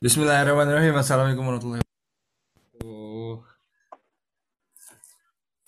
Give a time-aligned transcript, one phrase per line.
[0.00, 0.96] Bismillahirrahmanirrahim.
[0.96, 3.36] Assalamualaikum warahmatullahi wabarakatuh.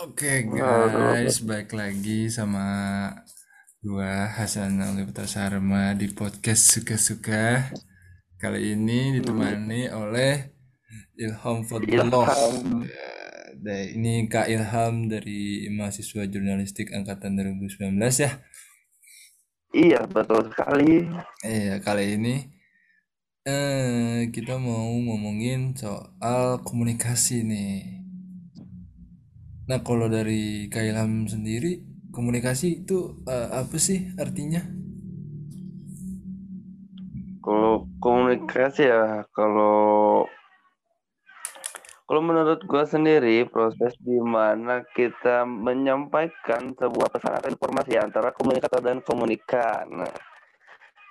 [0.00, 2.64] Oke guys, balik lagi sama
[3.84, 7.68] gua Hasan Ali Putra Sarma di podcast suka-suka.
[8.40, 10.56] Kali ini ditemani oleh
[11.20, 12.32] Ilham Fadlullah.
[13.58, 18.38] Ya, ini Kak Ilham dari mahasiswa jurnalistik angkatan 2019 ya.
[19.74, 21.10] Iya, betul sekali.
[21.42, 22.34] Iya, kali ini
[23.42, 27.98] eh kita mau ngomongin soal komunikasi nih.
[29.66, 31.82] Nah, kalau dari Kak Ilham sendiri,
[32.14, 34.62] komunikasi itu eh, apa sih artinya?
[37.42, 40.22] Kalau komunikasi ya, kalau
[42.08, 48.80] kalau menurut gua sendiri proses di mana kita menyampaikan sebuah pesan atau informasi antara komunikator
[48.80, 49.84] dan komunikan.
[49.92, 50.16] Nah,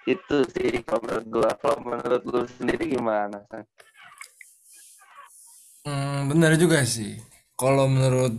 [0.10, 1.50] itu sih kalau menurut gua.
[1.62, 3.46] Kalau menurut lu sendiri gimana?
[5.86, 7.22] Hmm, benar juga sih.
[7.54, 8.34] Kalau menurut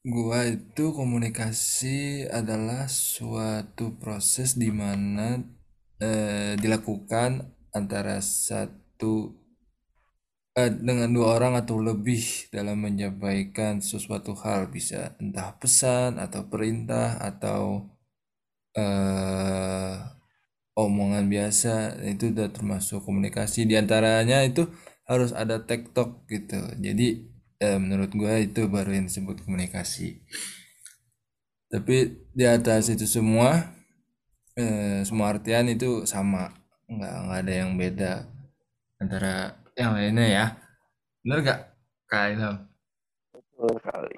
[0.00, 5.36] gua itu komunikasi adalah suatu proses di mana
[6.00, 7.44] eh, dilakukan
[7.76, 9.39] antara satu
[10.68, 17.88] dengan dua orang atau lebih dalam menyampaikan sesuatu hal bisa entah pesan atau perintah atau
[18.76, 19.94] eh,
[20.76, 21.74] omongan biasa
[22.12, 23.64] itu udah termasuk komunikasi.
[23.70, 24.68] Di antaranya itu
[25.10, 26.60] harus ada tektok gitu.
[26.78, 27.06] Jadi
[27.64, 30.20] eh, menurut gua itu baru yang disebut komunikasi.
[31.70, 31.96] Tapi
[32.34, 33.50] di atas itu semua
[34.58, 36.54] eh, semua artian itu sama.
[36.90, 38.12] Nggak nggak ada yang beda
[39.02, 40.44] antara yang lainnya ya
[41.22, 41.60] bener gak
[42.10, 42.56] Kak Ilham
[43.34, 44.14] Betul sekali.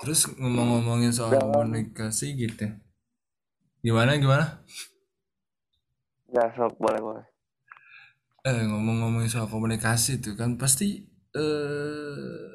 [0.00, 2.66] terus ngomong-ngomongin soal Dalam komunikasi gitu
[3.82, 4.62] gimana gimana
[6.34, 7.24] ya sok boleh boleh.
[8.48, 10.88] Eh, ngomong-ngomongin soal komunikasi itu kan pasti
[11.36, 12.48] eh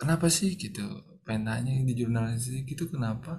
[0.00, 0.84] kenapa sih gitu?
[1.26, 3.32] Pengen tanya di jurnalistik itu kenapa?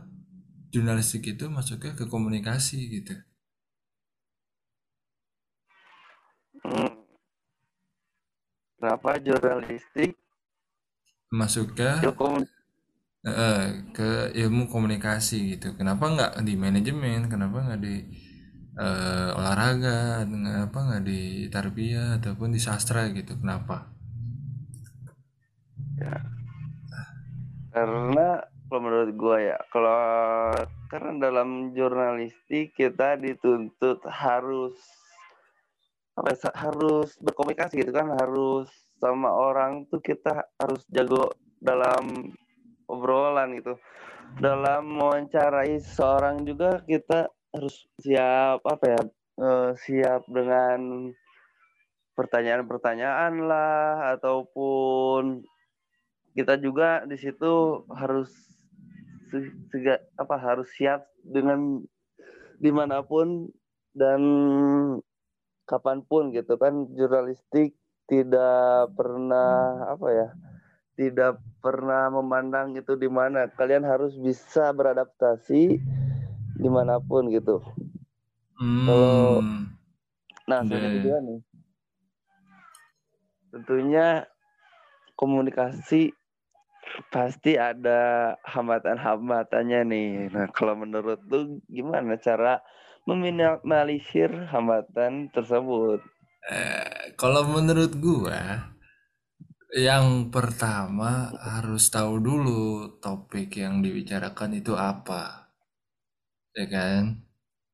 [0.74, 3.13] Jurnalistik itu masuknya ke komunikasi gitu.
[6.63, 6.99] Hmm,
[8.79, 10.16] kenapa jurnalistik
[11.29, 12.41] Masuknya cukup
[13.22, 15.78] eh, ke ilmu komunikasi gitu.
[15.78, 17.29] Kenapa nggak di manajemen?
[17.29, 18.01] Kenapa nggak di
[18.73, 20.25] eh, olahraga?
[20.25, 23.38] Kenapa nggak di tarbiyah ataupun di sastra gitu?
[23.38, 24.00] Kenapa?
[26.00, 26.16] ya
[27.75, 28.28] karena
[28.72, 30.00] kalau menurut gua ya kalau
[30.89, 34.73] karena dalam jurnalistik kita dituntut harus
[36.19, 38.68] apa harus berkomunikasi gitu kan harus
[39.00, 41.31] sama orang tuh kita harus jago
[41.63, 42.35] dalam
[42.91, 43.80] obrolan gitu.
[44.38, 49.02] Dalam mewawancarai seseorang juga kita harus siap apa ya
[49.41, 51.09] eh, siap dengan
[52.13, 55.41] pertanyaan-pertanyaan lah ataupun
[56.36, 58.30] kita juga di situ harus
[59.31, 61.80] se- sega- apa harus siap dengan
[62.59, 63.47] di mana pun
[63.96, 64.22] dan
[65.69, 67.78] kapan pun gitu kan jurnalistik
[68.09, 70.28] tidak pernah apa ya
[70.97, 73.47] tidak pernah memandang itu di mana.
[73.47, 75.80] Kalian harus bisa beradaptasi
[76.59, 77.63] di mana pun gitu.
[78.59, 79.72] Kalau- Hmm.
[80.44, 81.40] nah kedua nih.
[83.56, 84.28] Tentunya
[85.16, 86.12] komunikasi
[87.13, 90.09] pasti ada hambatan-hambatannya nih.
[90.36, 92.59] Nah kalau menurut lu gimana cara
[93.09, 96.00] meminimalisir hambatan tersebut
[96.50, 98.40] Eh, kalau menurut gua,
[99.88, 101.12] yang pertama
[101.53, 102.62] harus tahu dulu
[103.03, 105.24] topik yang dibicarakan itu apa,
[106.58, 107.02] ya kan?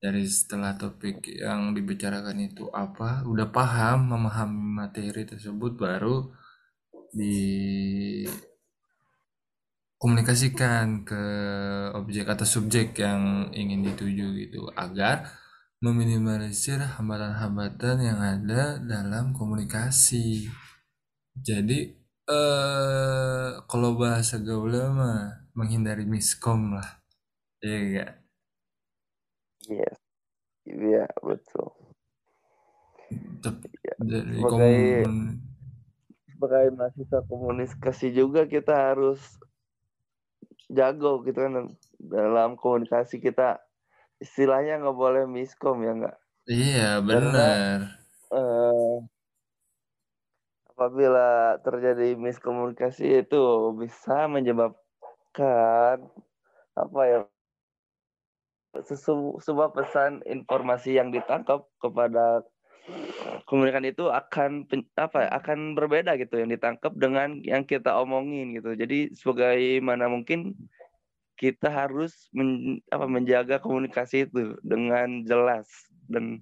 [0.04, 6.18] Dari setelah topik yang dibicarakan itu apa, udah paham, memahami materi tersebut, baru
[9.96, 11.24] dikomunikasikan ke
[11.96, 15.32] objek atau subjek yang ingin dituju gitu, agar
[15.80, 20.52] meminimalisir hambatan-hambatan yang ada dalam komunikasi.
[21.36, 21.96] Jadi
[22.26, 25.20] eh kalau bahasa gaulnya mah
[25.56, 27.00] menghindari miskom lah.
[27.64, 28.12] Iya enggak?
[29.66, 29.98] yes
[30.70, 31.74] iya betul
[33.42, 35.42] Tep- Ya, Dari sebagai- komun-
[36.30, 39.18] sebagai mahasiswa komunikasi juga kita harus
[40.70, 41.54] jago gitu kan
[42.00, 43.62] dalam komunikasi kita
[44.24, 46.18] istilahnya nggak boleh miskom ya nggak
[46.54, 47.82] Iya, benar.
[48.32, 48.96] eh,
[50.76, 53.44] apabila terjadi miskomunikasi itu
[53.80, 55.98] bisa menyebabkan
[56.76, 57.20] apa ya
[58.84, 62.44] sesu- sebuah pesan informasi yang ditangkap kepada
[63.46, 64.66] komunikan itu akan
[64.98, 68.74] apa ya, akan berbeda gitu yang ditangkap dengan yang kita omongin gitu.
[68.74, 70.54] Jadi sebagaimana mungkin
[71.36, 75.68] kita harus men- apa menjaga komunikasi itu dengan jelas
[76.08, 76.40] dan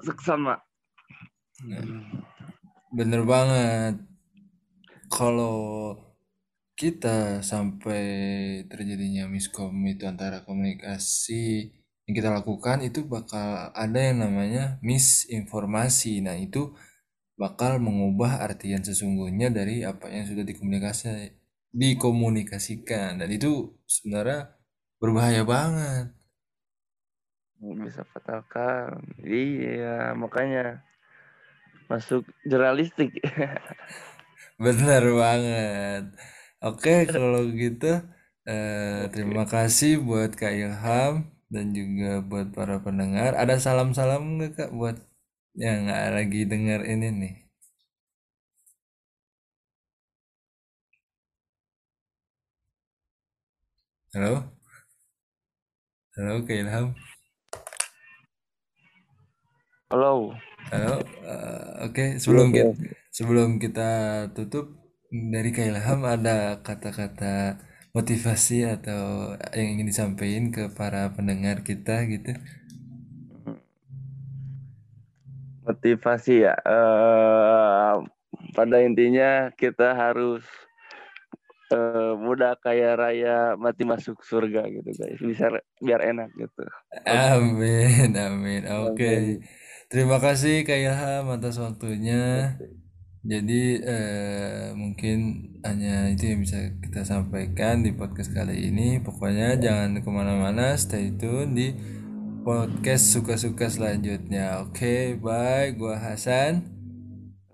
[0.00, 0.62] seksama.
[2.94, 3.98] Bener banget.
[5.10, 5.94] Kalau
[6.74, 8.02] kita sampai
[8.66, 11.70] terjadinya miskom itu antara komunikasi
[12.04, 16.20] yang kita lakukan itu bakal ada yang namanya misinformasi.
[16.20, 16.76] Nah, itu
[17.34, 21.34] bakal mengubah artian sesungguhnya dari apa yang sudah dikomunikasi
[21.74, 24.54] dikomunikasikan dan itu sebenarnya
[25.02, 26.14] berbahaya banget.
[27.58, 29.00] Bisa fatalkan.
[29.24, 30.84] Iya, makanya
[31.88, 33.16] masuk jurnalistik.
[34.64, 36.04] Benar banget.
[36.62, 38.04] Oke, kalau gitu
[38.46, 43.30] eh, terima kasih buat Kak Ilham dan juga buat para pendengar.
[43.42, 44.96] Ada salam-salam nggak Kak buat
[45.64, 47.34] yang nggak lagi dengar ini nih?
[54.14, 54.34] Halo?
[56.16, 56.86] Halo Kak Ilham?
[59.90, 60.34] Halo.
[60.72, 60.94] Halo?
[61.32, 62.70] Eh, Oke, sebelum kita,
[63.16, 63.88] sebelum kita
[64.36, 64.66] tutup
[65.34, 67.34] dari Kak Ilham ada kata-kata
[67.94, 72.34] motivasi atau yang ingin disampaikan ke para pendengar kita gitu?
[75.62, 76.58] Motivasi ya.
[76.66, 77.94] eh
[78.52, 80.42] pada intinya kita harus
[81.70, 85.20] eh, muda kaya raya mati masuk surga gitu guys.
[85.22, 86.66] Bisa biar enak gitu.
[87.06, 88.62] Amin, amin.
[88.90, 89.06] Oke.
[89.06, 89.38] Amin.
[89.86, 92.58] Terima kasih Kak Ilham atas waktunya.
[93.24, 99.00] Jadi eh, mungkin hanya itu yang bisa kita sampaikan di podcast kali ini.
[99.00, 101.72] Pokoknya jangan ke mana-mana, stay tune di
[102.44, 104.60] podcast suka-suka selanjutnya.
[104.60, 105.72] Oke, bye.
[105.72, 106.68] Gua Hasan.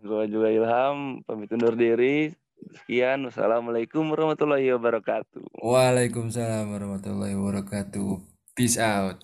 [0.02, 2.34] Gue juga Ilham, pamit undur diri.
[2.74, 5.62] Sekian, wassalamualaikum warahmatullahi wabarakatuh.
[5.62, 8.18] Waalaikumsalam warahmatullahi wabarakatuh.
[8.58, 9.22] Peace out.